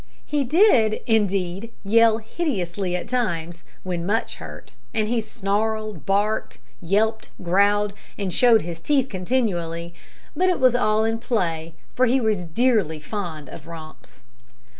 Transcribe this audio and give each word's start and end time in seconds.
He 0.25 0.43
did, 0.43 0.99
indeed, 1.05 1.71
yell 1.83 2.17
hideously 2.17 2.95
at 2.95 3.07
times, 3.07 3.63
when 3.83 4.03
much 4.03 4.37
hurt, 4.37 4.71
and 4.95 5.07
he 5.07 5.21
snarled, 5.21 6.07
barked, 6.07 6.57
yelped, 6.81 7.29
growled, 7.43 7.93
and 8.17 8.33
showed 8.33 8.63
his 8.63 8.79
teeth 8.81 9.09
continually, 9.09 9.93
but 10.35 10.49
it 10.49 10.59
was 10.59 10.73
all 10.73 11.03
in 11.05 11.19
play, 11.19 11.75
for 11.93 12.07
he 12.07 12.19
was 12.19 12.45
dearly 12.45 12.99
fond 12.99 13.47
of 13.47 13.67
romps. 13.67 14.23